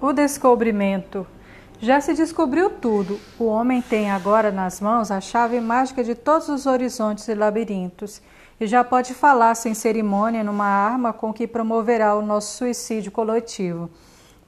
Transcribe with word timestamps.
O 0.00 0.14
descobrimento. 0.14 1.26
Já 1.78 2.00
se 2.00 2.14
descobriu 2.14 2.70
tudo. 2.70 3.20
O 3.38 3.44
homem 3.44 3.82
tem 3.82 4.10
agora 4.10 4.50
nas 4.50 4.80
mãos 4.80 5.10
a 5.10 5.20
chave 5.20 5.60
mágica 5.60 6.02
de 6.02 6.14
todos 6.14 6.48
os 6.48 6.64
horizontes 6.64 7.28
e 7.28 7.34
labirintos. 7.34 8.22
E 8.58 8.66
já 8.66 8.82
pode 8.82 9.12
falar 9.12 9.54
sem 9.54 9.74
cerimônia 9.74 10.42
numa 10.42 10.64
arma 10.64 11.12
com 11.12 11.34
que 11.34 11.46
promoverá 11.46 12.14
o 12.14 12.22
nosso 12.22 12.56
suicídio 12.56 13.12
coletivo. 13.12 13.90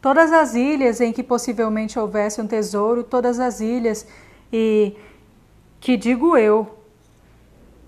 Todas 0.01 0.33
as 0.33 0.55
ilhas 0.55 1.03
em 1.03 1.13
que 1.13 1.23
possivelmente 1.23 1.99
houvesse 1.99 2.41
um 2.41 2.47
tesouro, 2.47 3.05
todas 3.05 3.39
as 3.39 3.61
ilhas 3.61 4.07
e 4.51 4.97
que 5.81 5.99
digo 5.99 6.35
eu, 6.35 6.79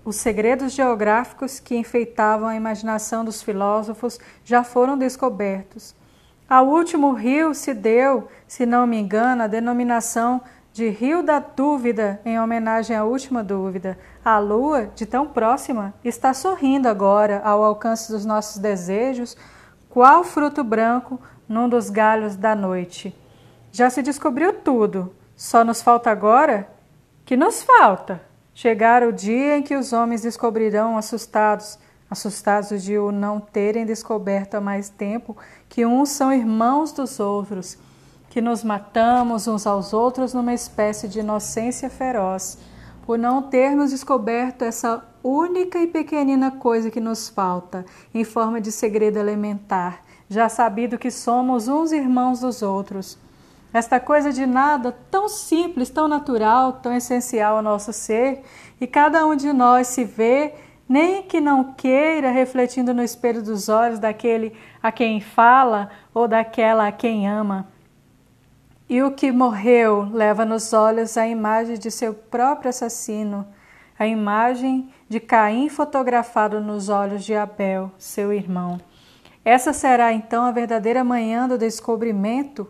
os 0.03 0.17
segredos 0.17 0.71
geográficos 0.71 1.59
que 1.59 1.75
enfeitavam 1.75 2.47
a 2.47 2.55
imaginação 2.55 3.25
dos 3.25 3.41
filósofos 3.41 4.19
já 4.43 4.63
foram 4.63 4.95
descobertos. 4.95 5.95
Ao 6.47 6.67
último 6.67 7.13
rio 7.13 7.55
se 7.55 7.73
deu, 7.73 8.27
se 8.47 8.65
não 8.65 8.85
me 8.85 8.99
engano, 8.99 9.43
a 9.43 9.47
denominação 9.47 10.41
de 10.71 10.89
Rio 10.89 11.23
da 11.23 11.39
Dúvida, 11.39 12.19
em 12.23 12.39
homenagem 12.39 12.95
à 12.95 13.03
última 13.03 13.43
dúvida. 13.43 13.97
A 14.23 14.37
lua, 14.37 14.91
de 14.93 15.05
tão 15.05 15.25
próxima, 15.25 15.93
está 16.03 16.33
sorrindo 16.33 16.87
agora 16.87 17.41
ao 17.43 17.63
alcance 17.63 18.11
dos 18.11 18.25
nossos 18.25 18.57
desejos, 18.57 19.35
qual 19.89 20.23
fruto 20.23 20.63
branco 20.63 21.19
num 21.47 21.67
dos 21.67 21.89
galhos 21.89 22.35
da 22.35 22.53
noite. 22.53 23.15
Já 23.71 23.89
se 23.89 24.03
descobriu 24.03 24.53
tudo, 24.53 25.15
só 25.35 25.63
nos 25.63 25.81
falta 25.81 26.11
agora? 26.11 26.67
Que 27.25 27.35
nos 27.35 27.63
falta? 27.63 28.21
Chegar 28.53 29.01
o 29.01 29.11
dia 29.11 29.57
em 29.57 29.63
que 29.63 29.75
os 29.75 29.93
homens 29.93 30.21
descobrirão 30.21 30.97
assustados 30.97 31.79
assustados 32.09 32.83
de 32.83 32.97
o 32.97 33.11
não 33.11 33.39
terem 33.39 33.85
descoberto 33.85 34.55
há 34.55 34.61
mais 34.61 34.89
tempo 34.89 35.35
que 35.67 35.85
uns 35.85 36.09
são 36.09 36.31
irmãos 36.31 36.91
dos 36.91 37.19
outros, 37.19 37.77
que 38.29 38.41
nos 38.41 38.63
matamos 38.63 39.47
uns 39.47 39.65
aos 39.65 39.93
outros 39.93 40.33
numa 40.33 40.53
espécie 40.53 41.07
de 41.07 41.19
inocência 41.19 41.89
feroz, 41.89 42.57
por 43.05 43.17
não 43.17 43.43
termos 43.43 43.91
descoberto 43.91 44.63
essa 44.63 45.03
única 45.23 45.79
e 45.79 45.87
pequenina 45.87 46.51
coisa 46.51 46.91
que 46.91 46.99
nos 46.99 47.29
falta, 47.29 47.85
em 48.13 48.23
forma 48.23 48.59
de 48.61 48.71
segredo 48.71 49.17
elementar, 49.17 50.01
já 50.29 50.49
sabido 50.49 50.97
que 50.97 51.09
somos 51.09 51.67
uns 51.67 51.91
irmãos 51.91 52.39
dos 52.39 52.61
outros. 52.61 53.17
Esta 53.73 53.99
coisa 53.99 54.31
de 54.31 54.45
nada 54.45 54.95
tão 55.11 55.27
simples, 55.27 55.89
tão 55.89 56.07
natural, 56.07 56.73
tão 56.73 56.93
essencial 56.93 57.57
ao 57.57 57.63
nosso 57.63 57.91
ser, 57.91 58.41
e 58.79 58.87
cada 58.87 59.25
um 59.25 59.35
de 59.35 59.51
nós 59.51 59.87
se 59.87 60.03
vê 60.03 60.53
nem 60.87 61.23
que 61.23 61.41
não 61.41 61.73
queira, 61.73 62.31
refletindo 62.31 62.93
no 62.93 63.03
espelho 63.03 63.41
dos 63.41 63.69
olhos 63.69 63.99
daquele 63.99 64.53
a 64.81 64.91
quem 64.91 65.19
fala 65.19 65.89
ou 66.13 66.27
daquela 66.27 66.87
a 66.87 66.91
quem 66.91 67.27
ama. 67.27 67.67
E 68.87 69.01
o 69.01 69.11
que 69.11 69.31
morreu 69.31 70.07
leva 70.13 70.45
nos 70.45 70.71
olhos 70.71 71.17
a 71.17 71.27
imagem 71.27 71.77
de 71.77 71.89
seu 71.89 72.13
próprio 72.13 72.69
assassino, 72.69 73.47
a 73.97 74.05
imagem 74.05 74.89
de 75.09 75.19
Caim 75.19 75.69
fotografado 75.69 76.61
nos 76.61 76.89
olhos 76.89 77.23
de 77.23 77.33
Abel, 77.33 77.91
seu 77.97 78.31
irmão. 78.31 78.79
Essa 79.43 79.73
será 79.73 80.13
então 80.13 80.43
a 80.43 80.51
verdadeira 80.51 81.03
manhã 81.03 81.47
do 81.47 81.57
descobrimento, 81.57 82.67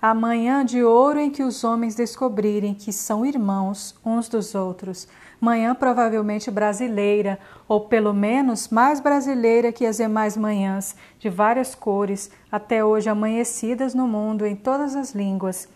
a 0.00 0.14
manhã 0.14 0.64
de 0.64 0.82
ouro 0.82 1.18
em 1.18 1.30
que 1.30 1.42
os 1.42 1.64
homens 1.64 1.94
descobrirem 1.94 2.74
que 2.74 2.92
são 2.92 3.26
irmãos 3.26 3.94
uns 4.04 4.28
dos 4.28 4.54
outros 4.54 5.08
manhã 5.40 5.74
provavelmente 5.74 6.50
brasileira, 6.50 7.38
ou 7.68 7.82
pelo 7.82 8.12
menos 8.12 8.68
mais 8.68 9.00
brasileira 9.00 9.72
que 9.72 9.86
as 9.86 9.98
demais 9.98 10.36
manhãs, 10.36 10.96
de 11.18 11.28
várias 11.28 11.74
cores, 11.74 12.30
até 12.50 12.84
hoje 12.84 13.08
amanhecidas 13.08 13.94
no 13.94 14.08
mundo 14.08 14.44
em 14.44 14.56
todas 14.56 14.96
as 14.96 15.14
línguas. 15.14 15.68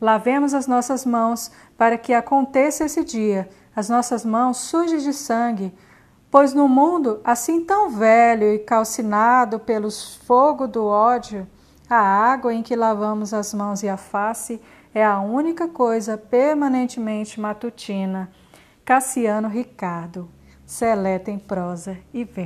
Lavemos 0.00 0.54
as 0.54 0.66
nossas 0.66 1.04
mãos 1.04 1.50
para 1.76 1.98
que 1.98 2.12
aconteça 2.12 2.84
esse 2.84 3.04
dia, 3.04 3.48
as 3.76 3.88
nossas 3.88 4.24
mãos 4.24 4.58
sujas 4.58 5.02
de 5.02 5.12
sangue, 5.12 5.72
pois 6.30 6.54
no 6.54 6.68
mundo 6.68 7.20
assim 7.22 7.64
tão 7.64 7.90
velho 7.90 8.52
e 8.52 8.58
calcinado 8.58 9.60
pelos 9.60 10.16
fogo 10.16 10.66
do 10.66 10.86
ódio, 10.86 11.46
a 11.88 11.96
água 11.96 12.54
em 12.54 12.62
que 12.62 12.76
lavamos 12.76 13.34
as 13.34 13.52
mãos 13.52 13.82
e 13.82 13.88
a 13.88 13.96
face 13.96 14.60
é 14.94 15.04
a 15.04 15.20
única 15.20 15.68
coisa 15.68 16.16
permanentemente 16.16 17.40
matutina. 17.40 18.30
Cassiano 18.84 19.48
Ricardo, 19.48 20.28
Seleta 20.64 21.30
em 21.30 21.38
prosa 21.38 21.98
e 22.12 22.24
verso. 22.24 22.40